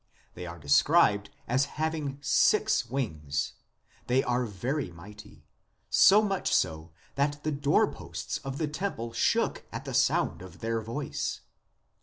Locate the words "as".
1.47-1.65